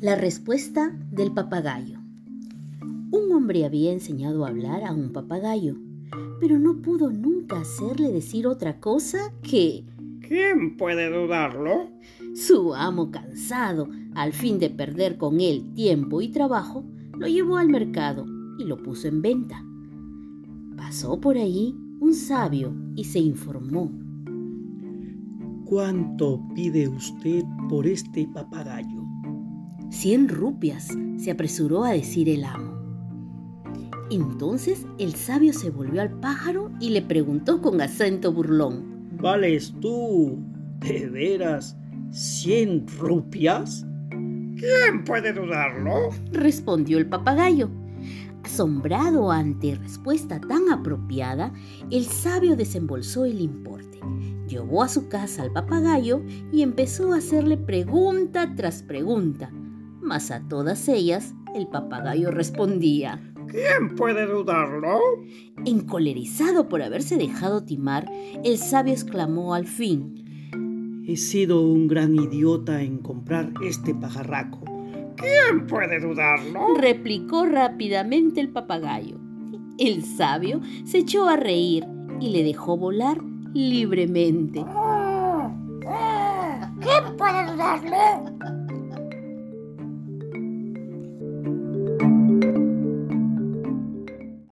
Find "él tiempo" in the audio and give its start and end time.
15.40-16.22